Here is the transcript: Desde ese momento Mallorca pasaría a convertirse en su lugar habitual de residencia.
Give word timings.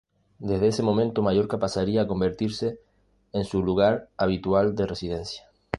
Desde 0.39 0.67
ese 0.69 0.81
momento 0.81 1.21
Mallorca 1.21 1.59
pasaría 1.59 2.01
a 2.01 2.07
convertirse 2.07 2.79
en 3.33 3.43
su 3.45 3.61
lugar 3.61 4.09
habitual 4.17 4.73
de 4.73 4.87
residencia. 4.87 5.47